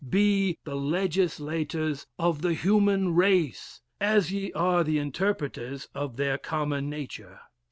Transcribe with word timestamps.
Be 0.09 0.57
the 0.63 0.73
legislators 0.75 2.07
of 2.17 2.41
the 2.41 2.55
human 2.55 3.13
race, 3.13 3.81
as 3.99 4.31
ye 4.31 4.51
are 4.53 4.83
the 4.83 4.97
interpreters 4.97 5.89
of 5.93 6.17
their 6.17 6.39
common 6.39 6.89
nature. 6.89 7.39